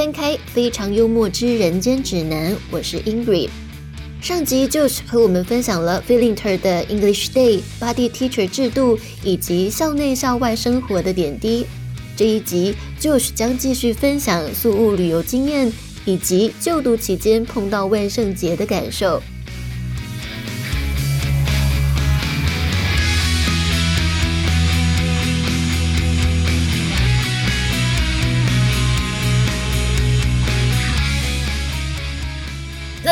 [0.00, 3.50] 翻开《非常幽默之人间指南》，我是 Ingrid。
[4.22, 11.66] 上集 Josh 和我们分享了 Filter 的 English Day、Body Teacher 制度以及校内校外生活的点滴。
[12.16, 15.70] 这一集 Josh 将继续分享宿务旅游经验
[16.06, 19.22] 以及就读期间碰到万圣节的感受。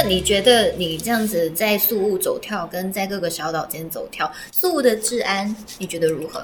[0.00, 6.40] 那你觉得你这样子在宿务走跳，跟在各个小岛间走跳，宿务的治安你觉得如何？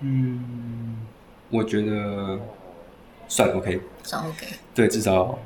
[0.00, 1.00] 嗯，
[1.48, 2.38] 我觉得
[3.26, 5.38] 算 OK，算 OK，对，至少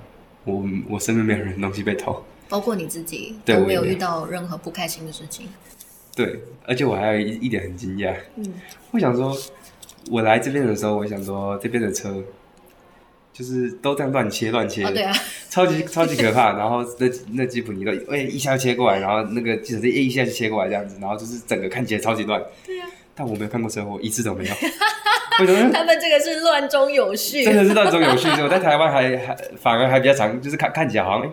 [0.42, 5.46] 我我身边没有人东西被偷，包括你自己都没有遇到任何不开心的事情。
[6.16, 8.52] 对，而且我还有一一点很惊讶，嗯，
[8.90, 9.32] 我想说，
[10.10, 12.20] 我来这边的时候，我想说这边的车
[13.38, 15.14] 就是都这样乱切乱切，哦对啊，
[15.48, 16.54] 超级超级可怕。
[16.58, 22.42] 然后那那吉普尼都哎、一下就切过来，然后那个计程车哎一下就切过来这样子，然后就是整个看起来超级乱。
[22.66, 24.54] 对啊，但我没有看过车祸，一次都没有。
[25.38, 25.70] 为什么？
[25.72, 28.26] 他们这个是乱中有序，真的是乱中有序。
[28.42, 31.30] 我在台湾还 还反而还比较常，就是看看起来好像、哎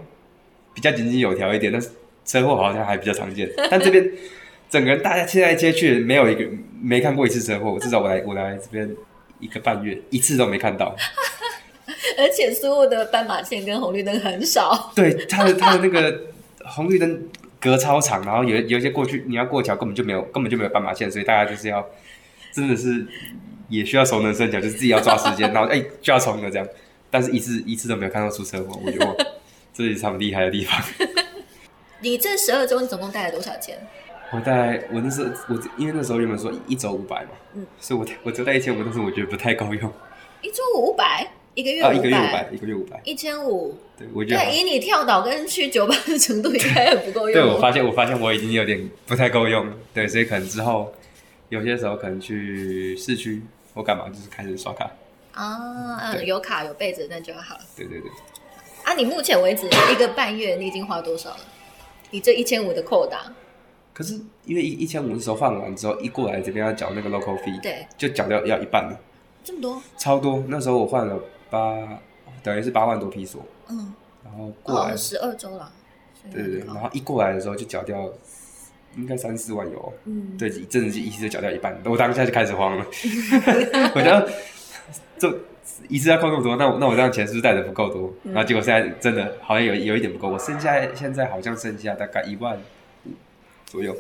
[0.76, 1.88] 比较井井有条一点，但是
[2.26, 3.50] 车祸好像还比较常见。
[3.72, 4.06] 但这边
[4.70, 6.46] 整个人大家切来切去，没有一个
[6.82, 7.80] 没看过一次车祸。
[7.80, 8.94] 至少我来我来这边
[9.40, 10.94] 一个半月，一次都没看到。
[12.18, 14.92] 而且所有的斑马线跟红绿灯很少。
[14.96, 16.22] 对，它的它的那个
[16.66, 17.28] 红绿灯
[17.60, 21.88] 隔超长，然后有有一些过去你要过桥根本就没有根本就没有斑马线，所以大家就是要
[22.52, 23.06] 真的是
[23.70, 26.68] 也需要熟能生巧，就是自己要抓时间，然后哎、就要冲了这样。
[27.10, 29.14] 但是一次一次都没有看到出车祸，我觉得哇
[29.74, 30.82] 这是他们厉害的地方。
[32.02, 33.78] 你这十二周你总共带了多少钱？
[34.32, 39.92] 我带我那时候我因为那时候原本说一周五百嘛，嗯所以我我只带一千五，但是我觉得不太够用
[40.42, 43.76] 一周五百，一个月啊，一个月五百百，，一个月五百，一千五。
[43.98, 47.34] 对我觉得以你跳岛跟去酒吧的程度，应该也不够用。
[47.34, 50.94] 对我发现我发现我已经有点不太够用了，对，所以可能之后
[51.48, 53.42] 有些时候可能去市区
[53.74, 54.92] 或干嘛，就是开始刷卡，
[55.32, 57.58] 啊，嗯，有卡有被子那就好。
[57.78, 58.12] 对对对，
[58.84, 61.38] 啊，你目前为止一个半月，你已经花多少了？
[62.12, 63.34] 你这一千五的扣打，
[63.94, 69.00] 可是因为一一千五的时候放完之后，一过来这边要缴那个 local fee，对，就缴掉要一半了，
[69.42, 70.44] 这么多，超多。
[70.50, 71.18] 那时候我换了
[71.56, 72.00] 八，
[72.44, 73.94] 等于是八万多批索，嗯，
[74.26, 75.72] 然后过来，哦，十二周了，
[76.32, 78.12] 对对对，然后一过来的时候就缴掉，
[78.98, 79.94] 应该三四万有哦。
[80.04, 82.86] 嗯，对，一阵子一次就缴掉一半，我当下就开始慌了，
[83.96, 84.30] 我觉得
[85.18, 85.40] 这
[85.88, 88.14] 一次要扣那么多，那我那我这样钱是不是带的不够多？
[88.24, 92.58] 嗯然后结果现在真的好像有有一点不够，我剩下现在好像剩下大概一万
[93.06, 93.12] 五
[93.66, 93.96] 左右。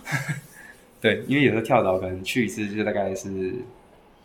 [1.00, 3.54] 对，因为有时候跳岛可能去一次就大概是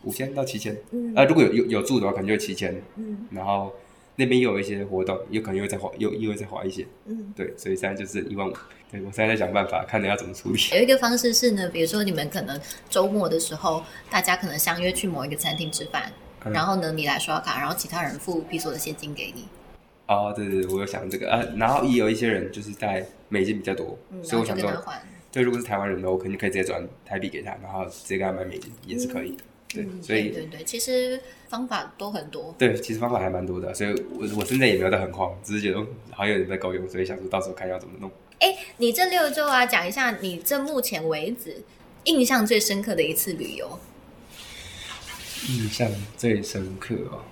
[0.04, 3.72] 五千到七千，嗯啊，如果有有有住的话，可能就七千，嗯然后
[4.16, 7.32] 那边又有一些活动，有可能又会再花，又又会再花一些，嗯。
[7.36, 8.52] 对，所以现在就是一万五。
[8.90, 10.60] 对我现在在想办法，看你要怎么处理。
[10.76, 16.12] 有一个方式是呢，比如说你们可能周末的时候，大家可能相约去某一个餐厅吃饭，
[16.44, 19.46] 嗯然后呢你来刷卡，然后其他人付比索的现金给你，
[20.08, 25.00] 哦，对对对，我有想这个啊，然后也有一些人就是在美金比较多，嗯，所以我想跟他换。
[25.32, 29.42] 对，如果是台湾人的，我肯定可以直接转台币给他，然后直接给他买美金也是可以的。
[29.72, 32.54] 对，嗯，所以对对对，其实方法都很多。
[32.58, 38.10] 对，其实方法还蛮多的，所以我我现在也没有到很慌，只是觉得嗯好像有点不太够用，所以想说到时候看要怎么弄。
[38.38, 41.62] 哎，你这六周啊，讲一下你这目前为止
[42.04, 43.78] 印象最深刻的一次旅游。
[45.48, 47.22] 印象最深刻哦，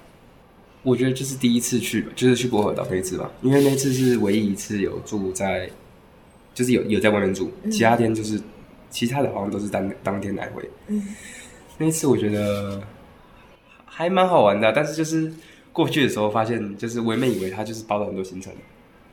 [0.82, 5.70] 我觉得就是第一次去吧，就是去薄荷岛那一次吧，因为那次是唯一一次有住在，
[6.54, 8.40] 就是有有在外面住，嗯其他天就是
[8.90, 10.68] 其他的好像都是当当天来回。
[10.88, 11.14] 嗯
[11.80, 12.78] 那一次我觉得
[13.86, 15.32] 还蛮好玩的，但是就是
[15.72, 18.52] 过去的时候发现，就是我原本以为他就是包了很多行程，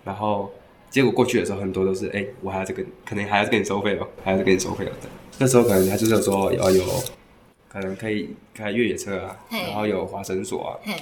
[0.03, 0.51] 然后
[0.89, 4.91] 结果过去的时候很多都是，哎、我还要再跟，可能还要再跟你收费哦，还要再跟你收费哦。
[5.38, 6.83] 那时候可能他就是说要有，
[7.69, 10.94] 可能可以开越野车啊，然后有滑绳索啊，嘿，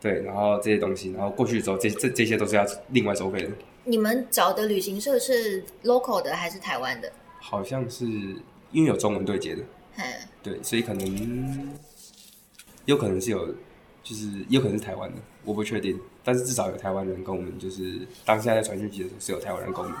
[0.00, 3.48] 对，然后这些东西，然后过去之后，这这这些都是要另外收费的，
[3.82, 7.10] 你们找的旅行社是 local 的还是台湾的？
[7.40, 8.04] 好像是
[8.70, 9.64] 因为有中文对接的，嘿，
[10.42, 11.74] 对，所以可能
[12.86, 13.46] 有可能是有，
[14.02, 19.98] 就是有可能是台湾的，我不确定，但是至少有台湾人跟我们就是当下在传讯息的时候是有台湾人跟我们，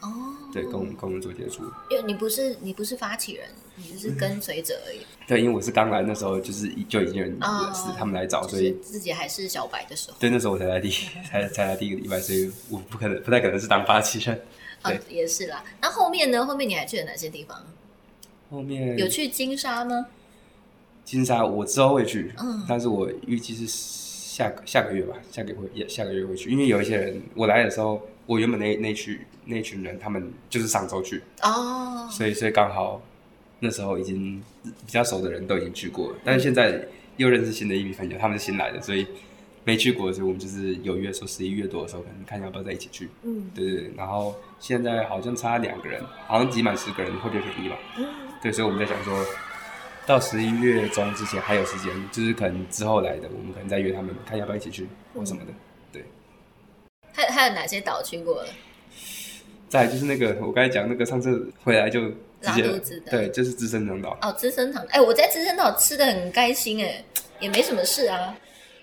[0.00, 0.08] 哦，
[0.52, 1.64] 对，跟我们跟我们做接触。
[1.90, 5.00] 因为你不是你不是发起人，你就是跟随者而已。
[5.26, 10.16] 对，因为我是刚来那时候就是就已经有人哦是他们来找，就是所以自己还是小白的时候。
[10.20, 10.90] 对那时候我才来第
[11.28, 14.40] 才才来第一个礼拜，所以我不可能不太可能是当发起人。
[14.82, 15.64] 啊对，也是啦。
[15.80, 16.44] 那后面呢？
[16.44, 17.64] 后面你还去了哪些地方？
[18.52, 20.06] 后面有去金沙吗？
[21.04, 22.62] 金沙我之后会去，嗯。
[22.68, 33.00] 但是我预计是下个下个月吧，下个月下个月会去，因为有一些人我来的时候，我原本那那群那群人他们就是上周去，哦，所以所以刚好
[33.60, 39.06] 那时候已经比较熟的人都已经去过了，但是现在又认识新的一批朋友，他们是新来的，所以
[39.64, 43.08] 没去过，所以我们就是有约说十一月多的时候，可能看要不要在一起去。
[43.22, 43.50] 嗯。
[43.54, 47.76] 对对对，然后现在好像差两个人，好像挤满十个人会比较便宜吧。
[47.98, 48.04] 嗯
[48.42, 49.24] 对，所以我们在想说，
[50.04, 55.52] 到十一月中之前还有时间，就是可能之后来的，我们可能再约他们，看要不要一起去或什么的。
[55.92, 56.04] 对，
[57.12, 58.48] 还还有哪些岛去过了？
[59.68, 62.00] 再就是那个我刚才讲那个上次回来就
[62.40, 64.18] 直接拉肚子的对，就是资生堂岛。
[64.20, 67.02] 哦，资生堂，哎，我在资生岛吃的很开心，哎，
[67.40, 68.36] 也没什么事啊。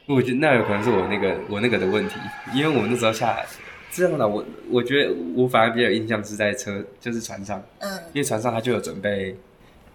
[0.07, 2.15] 我觉得那有可能是我那个我那个的问题，
[2.55, 3.45] 因为我们那时候下来
[3.91, 9.35] 资深长岛，我我觉得我反而比较有印象是在车，就是船上，嗯因为船上他就有准备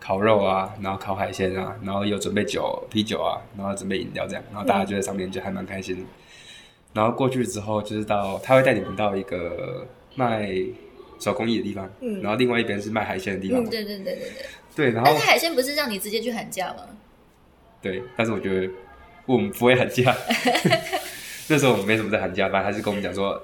[0.05, 6.03] 烤肉啊，然后烤海鲜啊，然后有准备酒、啤酒啊，然后准备饮料这样，然后大家就在上面就还蛮开心的。
[6.93, 10.53] 然后过去之后，就是到他会带你们到一个卖
[11.19, 14.47] 手工艺的地方，嗯然后另外一边是卖海鲜的地方对对对对对。
[14.77, 16.85] 对，然后但是海鲜不是让你直接去喊价吗？
[17.81, 18.71] 对，但是我觉得
[19.25, 20.15] 我们不会喊价，
[21.49, 23.41] 那时候我们没什么在喊价，反正他是跟我们讲说。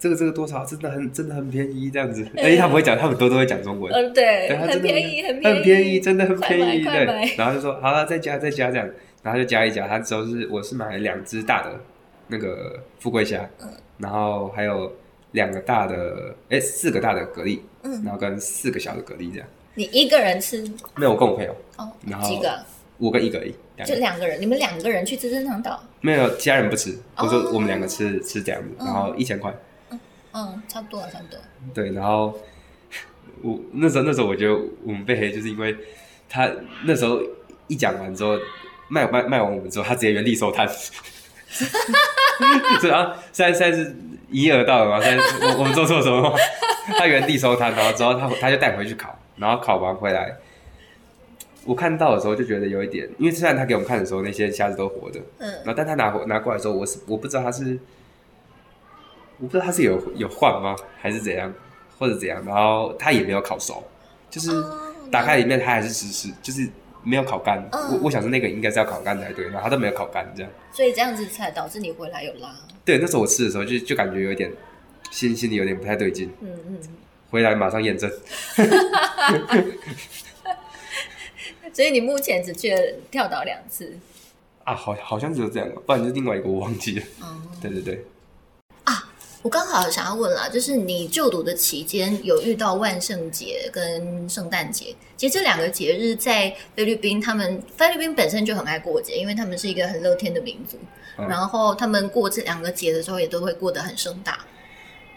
[0.00, 7.36] 这个这个多少真的很真的很便宜这样子，而且他不会讲，他们多都会讲中文，嗯，对，很便宜，很很便宜，真的很便宜，对。
[7.36, 8.88] 然后就说好了，再加再加这样，
[9.22, 9.86] 然后就加一加。
[9.86, 11.78] 他之后是我是买了两只大的
[12.28, 13.68] 那个富贵虾，嗯
[13.98, 14.90] 然后还有
[15.32, 19.46] 两个大的，哎，四个大的蛤蜊，嗯然后跟四个小的蛤蜊这样。
[19.74, 20.62] 你一个人吃
[20.96, 22.66] 没有，我跟我朋友，哦然，后几个啊？
[22.96, 23.54] 我跟一个而已，
[23.84, 25.82] 就两个人，你们两个人去资生堂岛？
[26.00, 26.94] 没有其他人不吃。
[27.16, 29.54] 我说哦我们两个吃吃这样子，嗯然后一千块，
[30.32, 31.38] 嗯，差不多，差不多。
[31.74, 32.38] 对，然后
[33.42, 34.54] 我那时候那时候我觉得
[34.84, 35.76] 我们被黑，就是因为
[36.28, 36.50] 他
[36.84, 37.20] 那时候
[37.66, 38.38] 一讲完之后，
[38.88, 40.68] 卖卖卖完我们之后，他直接原地收摊。
[42.80, 43.94] 是啊，现在现在是
[44.30, 45.02] 营业额到了嘛？
[45.02, 46.32] 现在我我们做错什么吗？
[46.96, 50.36] 他原地收摊，然后之后他他就带回去烤，然后烤完回来，
[51.64, 57.78] 我看到的时候就觉得有一点，因为虽然他给我们看的时候那些虾子都活的，嗯然后但他拿回拿过来的时候，我是我不知道他是，
[59.40, 61.52] 我不知道他是有有换吗，还是怎样，
[61.98, 63.82] 或者怎样，然后他也没有烤熟，
[64.30, 66.68] 就是哦打开里面它还是湿湿，就是
[67.02, 67.58] 没有烤干。
[67.72, 70.52] 嗯我我想说那个应该是要烤干才对，然后他都没有烤干，这样。
[70.72, 72.54] 所以这样子才导致你回来有拉。
[72.84, 74.52] 对，那时候我吃的时候就就感觉有一点
[75.10, 76.78] 心心里有点不太对劲，嗯嗯。
[77.30, 78.10] 回来马上验证。
[81.72, 83.96] 所以你目前只去了跳岛两次。
[84.64, 87.06] 啊，好好像只有这样，不然就是另外一个我忘记了。
[87.20, 88.04] 哦，对对对，
[89.42, 100.76] 我刚好想要问啦，就是你就读的期间有遇到万圣节跟圣诞节，其实这两个节日在菲律宾，他们菲律宾本身就很爱过节，因为他们是一个很乐天的民族，
[101.16, 104.40] 嗯然后他们过这两个节的时候也都会过得很盛大。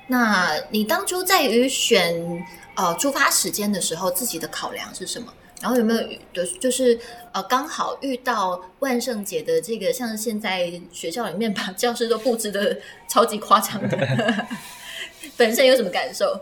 [0.08, 5.34] 那你当初在于选呃出发时间的时候，自己的考量是什么？
[5.63, 7.00] 然后有没有就是
[7.31, 12.77] 呃刚好遇到万圣节的这个，像现在学校里面把教室都布置的
[13.08, 14.46] 超级夸张的，
[15.38, 16.38] 本身有什么感受？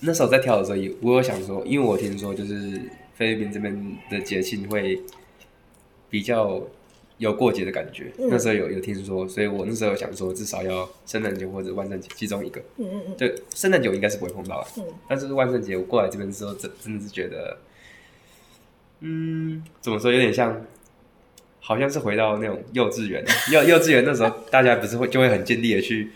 [0.00, 2.82] 那时候在跳的时候，也我有想说，因为我听说就是
[3.14, 5.00] 菲律宾这边的节庆会
[6.10, 6.60] 比较
[7.18, 12.60] 有过节的感觉，嗯那时候有有听说，所以我那时候想说，至少要圣诞节或者万圣节其中一个。
[12.78, 17.56] 嗯嗯嗯对，圣诞节我应该是不会碰到的，嗯但是万圣节我过来这边之后，真真的是觉得，
[19.06, 20.58] 嗯，怎么说，有点像，
[21.60, 26.10] 好像是回到那种幼稚园， 幼幼稚园那时候，大家不是会就会很尽力的去，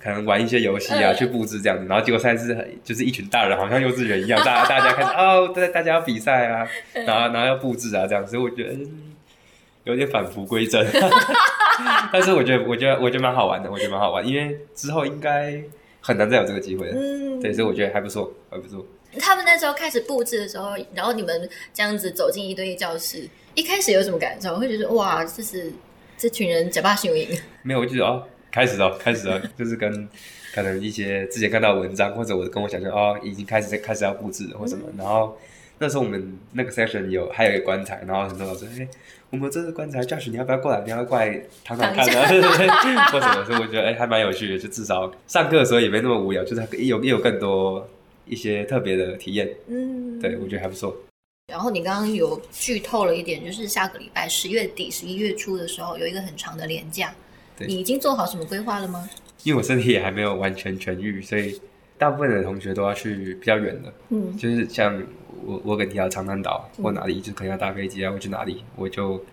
[0.00, 8.72] 可能玩一些游戏啊，嗯去布置这样子，然后结果现在是很就是一群大人，好像幼稚园一样，大 家大家开始哦，对，大家要比赛啊，然后然后要布置啊这样，所以我觉得。
[8.72, 9.02] 嗯
[9.86, 10.84] 有点返璞归真，
[12.12, 15.62] 但是我觉得，我觉得，我觉得蛮好玩的，我觉得蛮好玩，因为之后应该
[16.00, 16.94] 很难再有这个机会了。
[16.96, 18.84] 嗯，对，所以我觉得还不错，还不错。
[19.20, 24.56] 他们那时候开始布置的时候，然后你们这样子走进一堆教室，一开始有什么感受？
[24.56, 25.72] 会觉得哇，这是
[26.16, 27.28] 这群人假扮雄鹰，
[27.62, 30.08] 没有，我就觉得哦，开始了，开始了，就是跟
[30.54, 34.86] 可能一些之前看到的文章，或者我跟我想象哦，已经开始在开始要布置了或什么。
[34.96, 35.36] 然后
[35.78, 38.88] 那时候我们那个 session 有还有一个棺材，然后很多老师哎，
[39.28, 40.80] 我们这个棺材，Josh 你要不要过来？
[40.84, 42.28] 你要不要过来躺躺看啊？
[42.28, 42.68] 对对对，
[43.12, 43.44] 或什么？
[43.44, 47.86] 所以我觉得哎，还蛮有趣的，就至少上课的时候也没那么无聊，就是也有也有更多
[48.26, 49.48] 一些特别的体验。
[49.68, 50.96] 嗯，对，我觉得还不错。
[51.48, 57.14] 然后你刚刚有剧透了一点，就是下个礼拜十月底、十一月初的时候有一个很长的连假，
[57.56, 59.08] 对你已经做好什么规划了吗？
[59.44, 61.60] 因为我身体也还没有完全痊愈，所以
[61.96, 65.00] 大部分的同学都要去比较远的，嗯就是像
[65.44, 69.24] 我我跟提到长滩岛或哪里，就可能要搭飞机啊，或去哪里，我就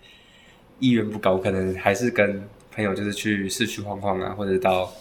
[0.78, 4.92] 意愿不高，可能还是跟朋友就是去市区晃晃啊，或者到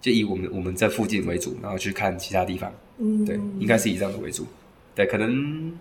[0.00, 2.72] 就以我们我们这附近为主，然后去看其他地方。
[2.98, 4.46] 嗯对，应该是以这样子为主。
[4.94, 5.76] 对，可能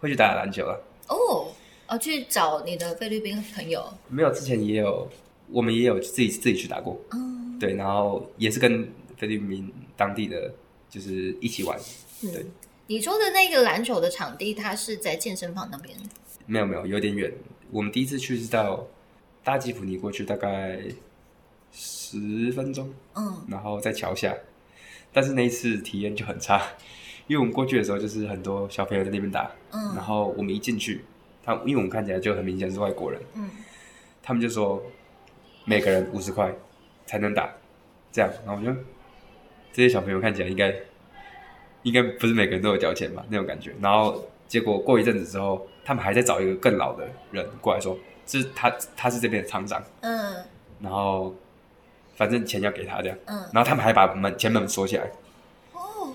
[0.00, 0.76] 会去打打篮球啊。
[1.08, 1.48] 哦
[1.88, 3.84] 哦，去找你的菲律宾朋友。
[4.08, 5.08] 没有，之前也有，
[5.50, 6.98] 我们也有自己自己去打过。
[7.10, 10.52] 嗯，对，然后也是跟菲律宾当地的
[10.88, 11.78] 就是一起玩。
[12.22, 12.46] 对嗯，
[12.86, 15.96] 你说的那个篮球的场地，它是在健身房那边。
[16.46, 17.30] 没有没有，有点远。
[17.70, 18.86] 我们第一次去是到
[19.44, 20.80] 大吉普尼过去大概
[21.72, 24.34] 十分钟，嗯然后在桥下，
[25.12, 26.62] 但是那一次体验就很差，
[27.28, 29.94] 因为我们过去的时候就是很多小朋友在那边打，嗯。
[29.94, 31.04] 然后我们一进去，
[31.44, 33.50] 他因为我们看起来就很明显是外国人，嗯。
[34.22, 34.82] 他们就说
[35.64, 36.54] 每个人五十块
[37.06, 37.52] 才能打，
[38.10, 38.72] 这样，然后我就
[39.72, 40.74] 这些小朋友看起来应该
[41.82, 50.34] 应该不是每个人都有交钱吧那种感觉，然后结果过一阵子之后，他们还在找一个更老的人过来说，这是他他是这边的厂长，嗯。
[50.80, 51.34] 然后
[52.14, 55.10] 反正钱要给他这样，嗯，然后他们还把门前门锁起来，
[55.72, 56.12] 哦，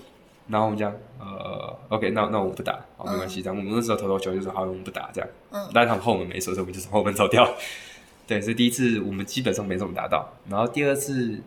[0.48, 3.56] 然后我们讲呃 OK 那那我们不打，好没关系，这样。
[3.56, 5.68] 我们那时候投投球就说好我们不打这样，嗯。
[5.74, 7.48] 但是他们后门没锁，所以我们就从后门走掉。
[8.26, 11.40] 对，所以第一次我们基本上没怎么打到，然后第二次，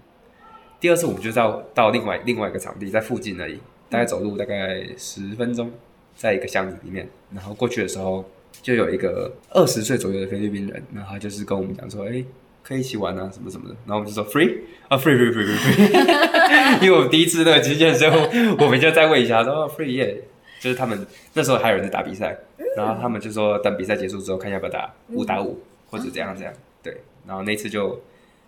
[0.79, 5.72] 第二次我们就到到另外另外一个场地，在附近而已，大概走路大概十分钟，
[6.15, 7.08] 在一个巷子里面。
[7.31, 8.25] 然后过去的时候，
[8.63, 12.25] 就有一个二十岁左右的菲律宾人，然后他就是跟我们讲说，哎，
[12.63, 13.75] 可以一起玩啊，什么什么的。
[13.86, 18.18] 然后我们就说 free 啊，free free free free free，因为我们第一次那个经验之后，
[18.60, 20.24] 我们就再问一下说、哦、free 耶，
[20.60, 22.38] 就是他们那时候还有人在打比赛，
[22.75, 26.53] 然后他们就说等比赛结束之后，看要不要打五打五、或者怎样怎样。
[26.84, 28.01] 对，然后那次就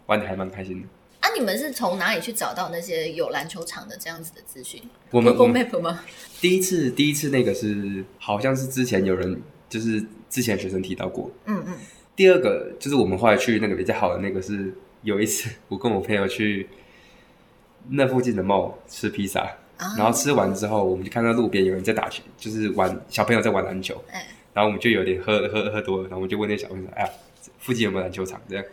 [0.06, 0.88] 玩的还蛮开心的。
[1.20, 6.02] 啊，你们是从哪里去找到那些有篮球场的这样子的资讯我们我？Google 们 Map 吗？
[6.42, 11.74] 第一次第一次那个是好像是之前有人就是之前学生提到过，嗯嗯
[12.16, 16.68] 第二个就是我们后来去那个比较好的那个是有一次 我跟我朋友去
[17.90, 19.42] 那附近的 mall 吃披萨，
[19.78, 27.10] 啊，然后吃完之后我们就看到路边有人在打球，就是玩小朋友在玩篮球，哎，然后我们就有点喝喝喝多了，然后我们就问那小朋友说：“哎呀，
[27.60, 28.64] 附近有没有篮球场？”这样，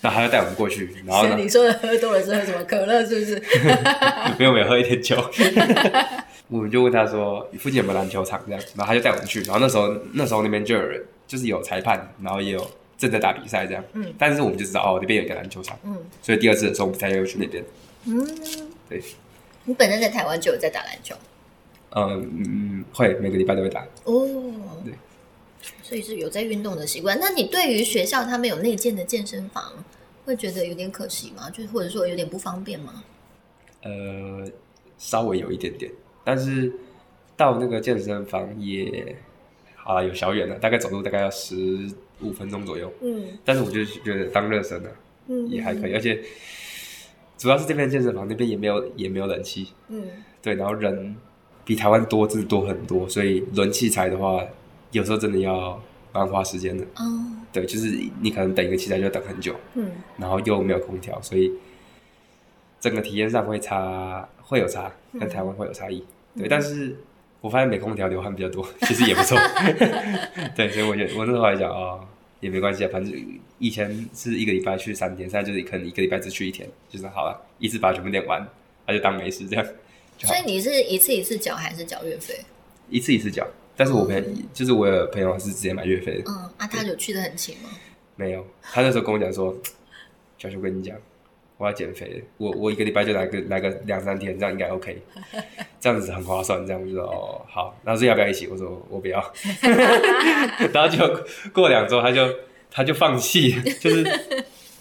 [0.00, 2.62] 然后他就带我们过去，然后你说的喝多了是喝什么？
[2.64, 3.42] 可乐是不是？
[4.38, 5.16] 没有没有喝一点酒，
[6.48, 8.40] 我们就问他说附近有没有篮球场？
[8.46, 12.70] 这样，然后他就带我们去，然后那时候那时候那边就有人，就是有裁判，然后也有
[13.02, 14.14] 正在打比赛这样，嗯。
[14.18, 15.96] 但是我们就知道哦那边有一个篮球场，嗯。
[16.22, 17.64] 所以第二次的时候我们才又去那边，
[18.06, 18.26] 嗯，
[18.88, 19.02] 对，
[19.64, 21.14] 你本身在台湾就有在打篮球？
[21.94, 24.26] 嗯嗯会每个礼拜都会打，哦，
[24.82, 24.94] 对，
[25.82, 27.18] 所以是有在运动的习惯。
[27.20, 29.84] 那你对于学校他们有内建的健身房，
[30.24, 31.50] 会觉得有点可惜吗？
[31.50, 33.04] 就是或者说有点不方便吗？
[33.82, 34.48] 呃
[34.96, 35.90] 稍微有一点点，
[36.24, 36.72] 但是
[37.36, 39.14] 到那个健身房也
[39.74, 41.90] 好啦有小远了，大概走路大概要十
[42.22, 43.38] 五分钟左右，嗯。
[43.44, 44.88] 但是我就觉得当热身呢、
[45.28, 46.20] 嗯也还可以，而且
[47.38, 50.04] 主要是这边健身房那边也没有也没有冷气，嗯。
[50.40, 51.14] 对，然后人
[51.64, 54.44] 比台湾多，真的多很多，所以轮器材的话，
[54.90, 55.80] 有时候真的要
[56.12, 56.84] 蛮花时间的。
[56.96, 57.26] 哦。
[57.52, 59.90] 对，就是你可能等一个器材就要等很久，嗯。
[60.18, 61.52] 然后又没有空调，所以
[62.80, 66.04] 整个体验上会差，会有差，跟台湾会有差异。
[66.36, 66.96] 对，但是
[67.42, 69.36] 我发现没空调流汗比较多， 其实也不错。
[70.56, 72.02] 对，所以我觉得我那时候还讲哦，
[72.40, 73.12] 也没关系啊，反正
[73.58, 78.46] 以前是一个礼拜去三天，现在就是可能一个礼拜只去一天，就是好了，一次把它全部练完，
[78.86, 79.66] 那就当没事这样
[80.18, 80.34] 所。
[80.36, 82.38] 以你是一次一次缴还是缴月费？
[82.88, 83.46] 一次一次缴，
[83.76, 84.22] 但是我朋友、
[84.54, 87.70] 就是我有朋友是直接买月费的，嗯，啊，他有去的很勤吗？
[88.14, 89.52] 没有，他那时候跟我讲说，
[90.38, 90.96] 小秋跟你讲，
[91.58, 95.00] 我要减肥，我我一个礼拜就来个来个两三天，这样应该 OK，
[95.78, 98.48] 这样子很划算，这样我就说哦好，然后说要不要一起？
[98.48, 99.20] 我说我不要
[100.72, 102.28] 然后就过两周他就
[102.70, 104.04] 他就放弃，就是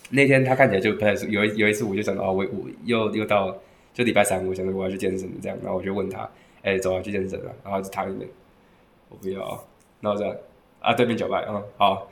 [0.09, 3.55] 那天他看起来就不太舒有一有一次我就想到哦我我又又到
[3.93, 6.27] 就礼拜三，我想着我要去健身这样，然后我就问他，
[6.63, 8.27] 哎、走啊去健身啊，然后就他那边
[9.09, 9.39] 我不要，
[9.99, 10.35] 然后这样。
[10.81, 12.09] 啊，对面酒吧，嗯，好。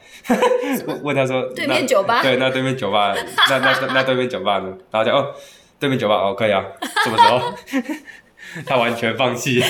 [0.88, 3.14] 问问他说，对面酒吧对，那对面酒吧，
[3.50, 4.78] 那那那那对面酒吧呢？
[4.92, 5.34] 然后讲哦，
[5.80, 6.64] 对面酒吧哦，可以啊，
[7.04, 7.42] 什么时候？
[8.66, 9.62] 他完全放弃。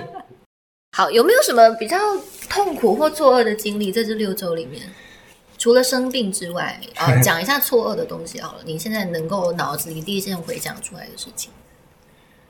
[0.96, 1.96] 好，有没有什么比较
[2.50, 4.82] 痛苦或错愕的经历在这六周里面？
[5.58, 8.60] 除了生病之外，啊， 讲一下错愕的东西好了。
[8.64, 11.50] 你现在能够脑子里第一件回想出来的事情，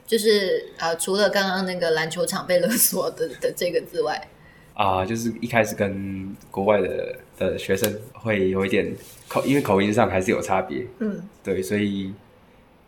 [0.07, 4.29] 就是呃，除了刚刚那个篮球场被勒索的的这个之外，
[4.79, 8.95] 啊，就是一开始跟国外的的学生会有一点
[9.27, 12.13] 口，因为口音上还是有差别，嗯对，所以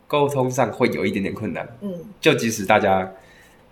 [0.07, 1.67] 沟通上会有一点点困难。
[1.81, 3.11] 嗯就即使大家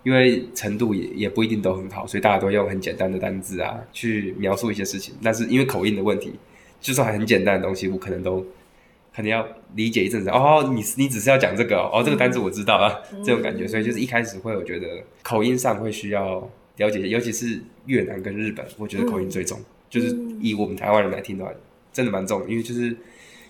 [0.02, 6.34] 因为程度也也不一定都很好，所以大家都用很简单的单字啊去描述一些事情，但是因为口音的问题，
[6.78, 8.40] 就算很简单的东西，我可能都
[9.16, 10.28] 可能要理解一阵子。
[10.28, 13.66] 哦，你你只是要讲这个哦，哦这个单词我知道啊，这种感觉。
[13.66, 14.86] 所以就是一开始会，我觉得
[15.22, 16.46] 口音上会需要
[16.80, 19.60] 了解，尤其是越南跟日本，我觉得口音最重。
[19.90, 21.52] 就是以我们台湾人来听的话，
[21.92, 22.96] 真的蛮重，因为就是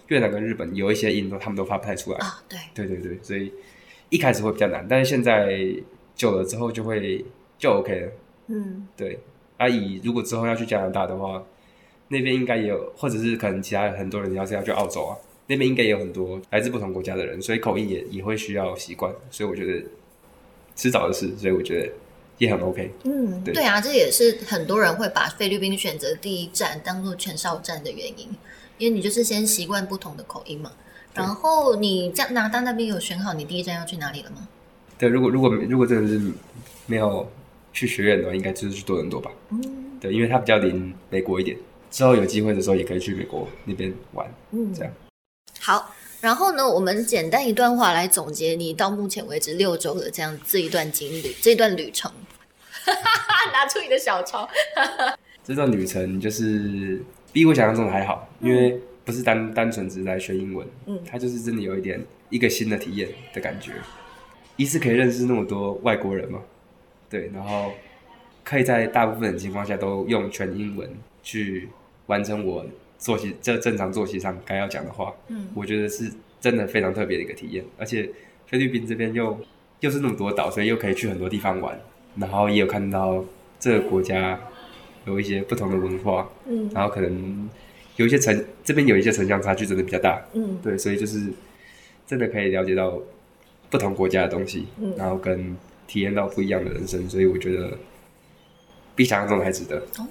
[0.08, 2.42] 越南跟日本有一些音都他们都发不太出来啊。
[2.48, 3.52] 对，对对对，所以
[4.08, 5.64] 一开始会比较难，但是现在
[6.16, 7.24] 久了之后就会
[7.56, 8.12] 就 OK 了。
[8.48, 9.18] 嗯，对。
[9.58, 11.40] 啊，姨如果之后要去加拿大的话，
[12.08, 15.14] 那边应该也有，或者是可能其他很多人要是要去澳洲啊，
[15.46, 19.14] 那边应该也有很多来自不同国家的人，所以口音也也会需要习惯。
[19.30, 19.86] 所以我觉得
[20.74, 21.92] 迟早的事，所以我觉得。
[22.40, 28.28] 也很 OK，嗯，对啊，这也是很多人会把菲律宾选择第一站当做全哨站的原因，
[28.78, 30.72] 因为你就是先习惯不同的口音嘛。
[31.12, 34.48] 然后你加拿大那边有选好你第一站要去哪里了吗？
[34.96, 36.32] 对，如果如果如果真的是
[36.86, 37.30] 没有
[37.74, 39.30] 去学院的话，应该就是去多伦多吧。
[39.50, 39.60] 嗯，
[40.00, 41.54] 对，因为它比较临美国一点，
[41.90, 44.26] 之后有机会的时候也可以去美国那边玩。
[44.52, 44.92] 嗯，这样。
[45.58, 52.10] 好，然后呢，我们简单一段话来总结你到目前为止六周的这样这一段经历，这一段旅程。
[53.52, 54.48] 拿出你的小抄。
[55.42, 63.72] 这段旅程就是比我想象中的还好，因为不是单单纯只是来学英文，嗯，它就是真的有一点一个新的体验的感觉。
[64.56, 66.42] 一是可以认识那么多外国人嘛，
[67.08, 67.72] 对，然后
[68.44, 70.88] 可以在大部分的情况下都用全英文
[71.22, 71.70] 去
[72.06, 72.64] 完成我
[72.98, 77.64] 作息这正常作息上该要讲的话，嗯，我觉得是真的非常特别的一个体验。
[77.78, 78.10] 而且
[78.46, 79.40] 菲律宾这边又
[79.80, 81.80] 又是那么多岛，所以又可以去很多地方玩。
[82.16, 83.24] 然后也有看到
[83.58, 84.38] 这个国家
[85.06, 87.48] 有一些不同的文化，嗯，然后可能
[87.96, 91.32] 有一些城这边有一些城乡差距真的比较大，嗯，对，所以就是
[92.06, 92.98] 真的可以了解到
[93.70, 97.76] 不同国家的东西，嗯，然后跟体验到不一样的人生，所以我觉得
[98.94, 100.06] 比想象中的还值得，哦，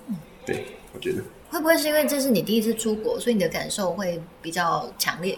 [0.45, 1.21] 对，我觉得。
[1.49, 5.35] 会不会是因为这是你第一次出国，所以你的感受会比较强烈？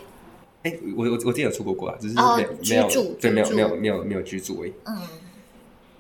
[0.64, 4.98] 哎，我我我之前有出国过国啊，只是没有对没有没有没有没有居住哎，嗯。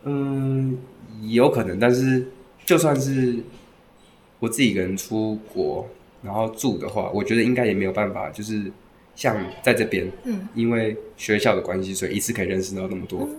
[0.04, 0.78] 嗯，
[1.30, 2.26] 有可能，但是
[2.66, 3.36] 就算是
[4.40, 5.88] 我自己一个人出国，
[6.24, 8.72] 然后住的话，我觉得应该也没有办法，就是
[9.16, 13.30] 像在这边，嗯，因为学校的关系，所以一次可以认识到那么多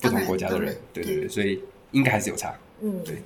[0.00, 3.20] 不同国家的人，对对对，所以应该还是有差，嗯，对。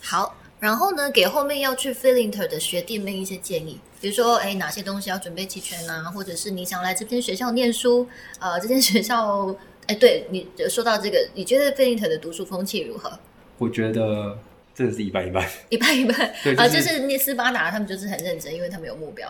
[0.00, 8.06] 好，然后呢，给后面要去 t e r 的学弟妹一些建议，比如说，哎，哪些东西要准备齐全啊，或者是你想来这间学校念书，
[8.38, 9.56] 呃，这间学校。
[9.88, 13.18] 哎，对你说到这个，你觉得菲利特的读书风气如何？
[13.56, 14.38] 我觉得
[14.74, 16.14] 真的是一半一半，一半一般。
[16.56, 19.26] 啊，就是那斯巴达他们就是很认真，因为他们有目标。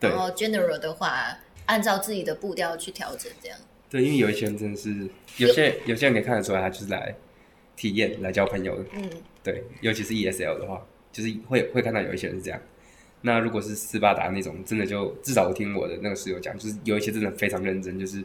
[0.00, 1.36] 然后 General 的话，
[1.66, 3.58] 按照自己的步调去调整，这样。
[3.90, 7.14] 对，因为有一些人真的是，有些有些人可以看得出来，他就是来
[7.76, 8.84] 体验、来交朋友的。
[8.94, 9.10] 嗯，
[9.44, 10.82] 对，尤其是 ESL 的话，
[11.12, 12.58] 就是会会看到有一些人是这样。
[13.20, 18.24] 那如果是斯巴达那种，真的就至少我听我的那个室友讲，就是有一些真的非常认真，就是。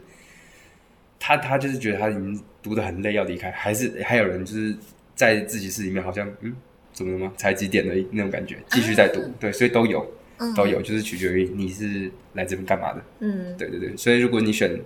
[1.26, 4.72] 他他就是觉得他已经读的很累，要离开，还是还有人就是
[5.16, 6.54] 在自习室里面，好像嗯，
[6.92, 7.32] 怎么了吗？
[7.36, 10.08] 才几点的那种感觉，继续在读，对，所以都有，
[10.54, 14.78] 都有，就是取决于你是来这边干嘛的，嗯，对对对，所以如果你选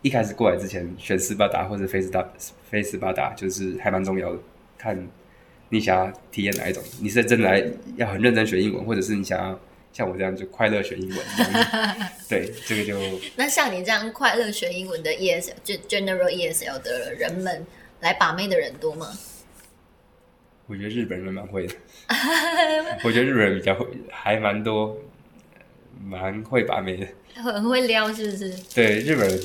[0.00, 2.26] 一开始过来之前选斯巴达或者非斯达
[2.70, 4.38] 非斯巴达，就是还蛮重要的，
[4.78, 4.98] 看
[5.68, 7.62] 你想要体验哪一种，你是真来
[7.96, 9.60] 要很认真学英文，或者是你想要。
[9.98, 11.18] 像我这样就快乐学英文，
[12.30, 12.96] 对这个就
[13.34, 17.66] 那像你这样快乐学英文的 ESL 就 General ESL 的人们
[17.98, 19.08] 来把妹的人多吗？
[20.68, 21.74] 我觉得日本人蛮会的，
[23.02, 24.96] 我觉得日本人比较会，还蛮多，
[26.00, 28.54] 蛮会把妹的，很会撩，是不是？
[28.72, 29.40] 对日本人，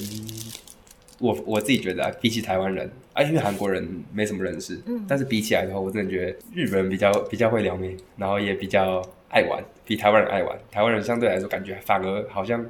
[1.18, 9.02] 我我自己觉得啊比起台湾人，啊，因为韩国人没什么认识，嗯，但是比起来的话，我真的觉得日本人比较比较会撩妹，然后也比较。
[9.36, 12.65] 爱玩比台湾人爱玩，台湾人相对来说感觉反而好像，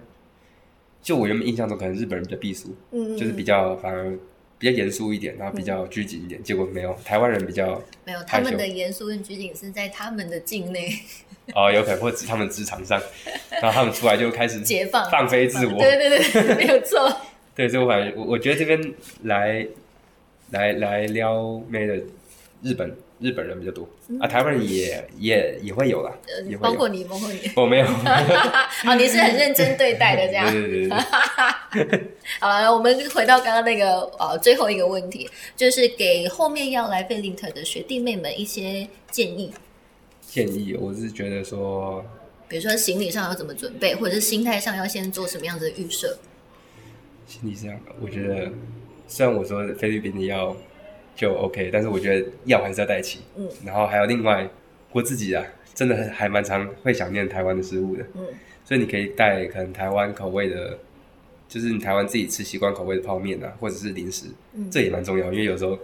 [1.02, 4.18] 就我原本印象中可能日本人比较避俗，嗯，就是比较反而
[4.58, 6.42] 比较严肃一点，然后比较拘谨一点。
[6.42, 10.90] 结果没有，台湾人比较没有，他们的严肃跟拘谨是在他们的境内。
[11.54, 13.02] 哦，有可能或者他们职场上，
[13.62, 15.78] 然后他们出来就开始解放、放飞自我。
[15.78, 17.16] 对对对， 没有错。
[17.54, 19.68] 对，所以我感觉我我觉得这边来
[20.52, 21.96] 来来撩妹的
[22.62, 22.96] 日本。
[23.24, 23.88] 日本人比较多
[24.20, 26.14] 啊，台湾人也也也会有啦，
[26.46, 27.86] 也包括你，包括你， 我没有。
[28.86, 30.52] 哦，你是很认真对待的这样。
[30.52, 32.08] 对 对对。
[32.42, 39.54] 好了，我们回到刚刚那个呃最后一个问题，就是给后面要来费林特的学弟妹们一些建议。
[40.22, 42.04] 建议，我是觉得说，
[42.50, 46.18] 比如说行李上要怎么准备，或者是心态上要先做什么样子的预设。
[47.26, 48.52] 心理上，我觉得
[49.08, 50.54] 虽然我说菲律宾你要。
[51.16, 53.20] 就 OK，但是我觉得药还是要带齐。
[53.36, 54.48] 嗯，然后还有另外，
[54.92, 58.04] 我自己啊，真的还蛮常会想念台湾的食物的。
[58.16, 58.26] 嗯，
[58.66, 60.78] 所以你可以带可能台湾口味的，
[61.48, 65.78] 就是你台湾自己吃习惯口味的泡面啊，或者是零食，嗯这也蛮重要，因为有时候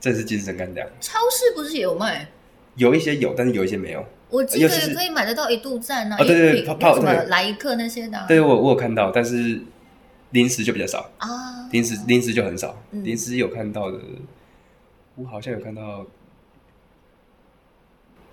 [0.00, 2.26] 这是精神干粮，超市不是也有卖？
[2.76, 4.04] 有一些有，但是有一些没有。
[4.30, 9.60] 我记得可以买得到一度站啊，哦对对对泡泡什么对来一克那些的啊对我我有看到，但是
[10.30, 13.98] 零食就比较少，啊，零食零食就很少，嗯零食有看到的，
[15.16, 16.04] 我好像有看到。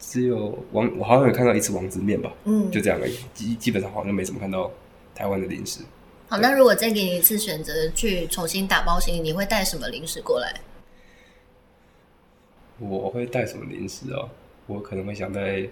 [0.01, 3.17] 只有王，我好像有看到一次王子面吧，嗯就这样而已。
[3.33, 4.71] 基基本上好像没怎么看到
[5.13, 5.81] 台湾的零食。
[6.29, 10.55] 好，那如果再给你一次选择，去重新打包行李，你会带什么零食过来？
[12.79, 14.29] 我会带什么零食哦？
[14.67, 15.67] 我可能会想带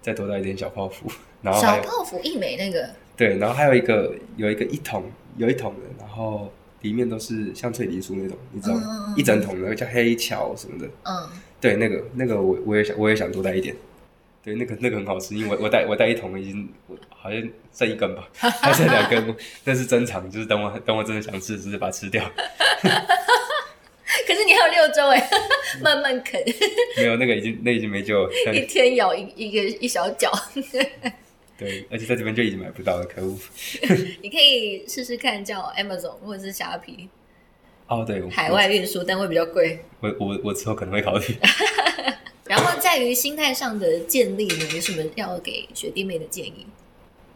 [0.00, 1.08] 再多带一点小泡芙，
[1.40, 5.04] 然后小泡芙一枚那个，对，然后还有一个有一个一桶
[5.36, 6.50] 有一桶的，然后
[6.82, 8.82] 里面都是像脆梨酥那种，你知道吗？
[8.84, 11.28] 嗯嗯嗯一整桶的叫黑巧什么的，嗯，
[11.60, 13.74] 对，那个那个我我也想我也想多带一点。
[14.44, 17.40] 对，那个那个很好吃，因为我我带我带一桶已经我好像
[17.72, 22.28] 剩一根吧， 还剩两根，那是珍藏，就是等我等我真的想吃，直接把它吃掉。
[24.26, 25.30] 可是你还有六周哎，
[25.80, 26.42] 慢慢啃，
[26.96, 28.30] 没有那个已经那已经没救了。
[28.52, 30.28] 一天咬一一个一小角，
[31.62, 33.36] 对，而且在这边就已经买不到了，可恶。
[34.20, 37.08] 你可以试试看叫 Amazon 或者是虾皮
[37.86, 39.80] 哦，对，海外运输，但会比较贵。
[40.00, 41.24] 我我我之后可能会考虑。
[42.46, 46.66] 然后在于心态上的建立呢，有什么要给学弟妹的建议？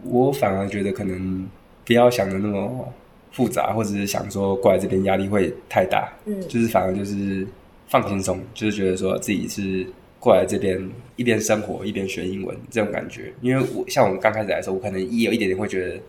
[0.02, 1.48] 我反而觉得可能
[1.84, 2.92] 不要想的那么
[3.32, 7.46] 复杂，或者是想说过来这边压力会太大，嗯就是反而就是
[7.88, 9.86] 放轻松，就是觉得说自己是
[10.18, 13.32] 过来这边一边生活一边学英文这种感觉。
[13.40, 16.00] 因为我像我们刚开始来的时候，我可能也有一点点会觉得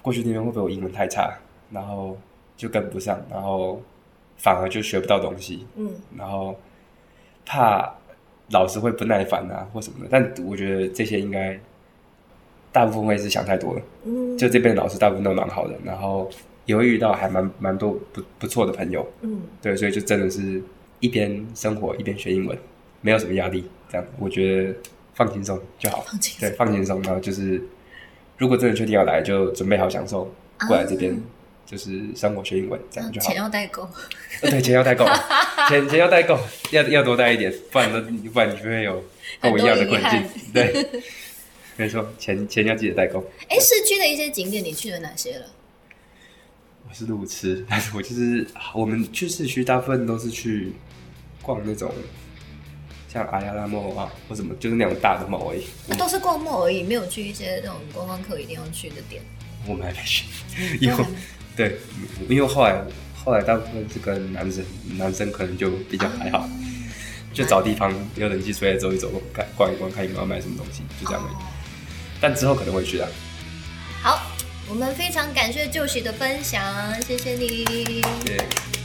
[0.00, 1.32] 过去那边会不会我英文太差，
[1.70, 2.16] 然后
[2.56, 3.80] 就跟不上，然后
[4.36, 6.56] 反而就学不到东西，嗯然后
[7.44, 7.94] 怕
[8.50, 10.08] 老师会不耐烦啊或什么的。
[10.10, 11.58] 但我觉得这些应该
[12.72, 13.82] 大部分会是想太多了。
[14.04, 16.28] 嗯就这边的老师大部分都蛮好的，然后
[16.64, 20.62] 也会遇到还蛮蛮多不不错的朋友，嗯，对，所以就真的是
[21.00, 22.56] 一边生活一边学英文，
[23.02, 24.74] 没有什么压力，这样我觉得
[25.12, 27.62] 放轻松就好，放轻松对，放轻松，然后就是
[28.38, 30.34] 如果真的确定要来，就准备好享受
[30.66, 31.14] 过来这边。
[31.64, 33.36] 就是生活学英文这样就好钱。
[33.36, 33.88] 要带够。
[34.42, 35.06] 呃对，钱要代购，
[35.70, 36.38] 钱钱要代购，
[36.70, 39.02] 要要多带一点，不然呢，不然你就会有
[39.40, 40.22] 跟我一样的困境。
[40.52, 40.86] 对，
[41.78, 43.24] 没错，钱钱要记得代购。
[43.48, 45.46] 哎，市区的一些景点你去了哪些了？
[46.86, 50.74] 我是路痴，但 是我就是我们去市区大部分都是去
[51.40, 51.90] 逛那种
[53.12, 55.66] 像阿亚拉莫啊或什么，就是那种大的 mall 而已。
[55.86, 59.20] 那都是逛陌而已，没有去一些那种观光客一定要去的点。
[59.66, 60.24] 我们还没去，
[60.80, 61.04] 因为
[61.54, 61.78] 对，
[62.28, 62.82] 因为后来
[63.14, 64.64] 后来大部分是跟男生，
[64.96, 66.48] 男生可能就比较还好，
[67.34, 71.36] 就找地方有冷气吹来走一走，看逛一逛，看有没有买什么东西，就这样而已。
[72.20, 73.08] 但之后可能会去啊。
[74.00, 74.22] 好，
[74.68, 76.64] 我们非常感谢旧喜的分享，
[77.02, 78.02] 谢谢你。
[78.24, 78.81] 对。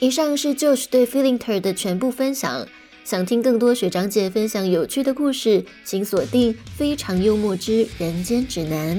[0.00, 2.66] 以上是 Josh 对 Feelingter 的全部分享。
[3.04, 8.98] 想听更多学长姐分享有趣的故事，请锁定《非常幽默之人间指南》。